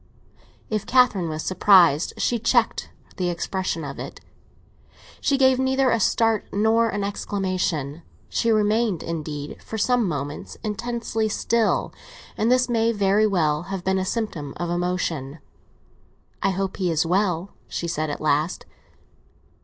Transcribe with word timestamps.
If 0.67 0.87
Catherine 0.87 1.29
was 1.29 1.43
surprised, 1.43 2.13
she 2.17 2.39
checked 2.39 2.89
the 3.17 3.29
expression 3.29 3.83
of 3.83 3.99
it; 3.99 4.19
she 5.19 5.37
gave 5.37 5.59
neither 5.59 5.91
a 5.91 5.99
start 5.99 6.45
nor 6.51 6.89
an 6.89 7.03
exclamation. 7.03 8.01
She 8.27 8.49
remained, 8.51 9.03
indeed, 9.03 9.61
for 9.61 9.77
some 9.77 10.07
moments 10.07 10.57
intensely 10.63 11.29
still, 11.29 11.93
and 12.35 12.51
this 12.51 12.67
may 12.67 12.91
very 12.91 13.27
well 13.27 13.61
have 13.69 13.83
been 13.83 13.99
a 13.99 14.03
symptom 14.05 14.55
of 14.57 14.71
emotion. 14.71 15.37
"I 16.41 16.49
hope 16.49 16.77
he 16.77 16.89
was 16.89 17.05
well," 17.05 17.51
she 17.67 17.87
said 17.87 18.09
at 18.09 18.19
last. 18.19 18.65